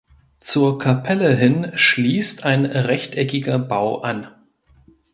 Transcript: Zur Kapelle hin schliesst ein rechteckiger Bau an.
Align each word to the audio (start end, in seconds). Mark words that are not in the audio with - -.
Zur 0.39 0.79
Kapelle 0.79 1.35
hin 1.35 1.73
schliesst 1.75 2.43
ein 2.43 2.65
rechteckiger 2.65 3.59
Bau 3.59 4.01
an. 4.01 4.29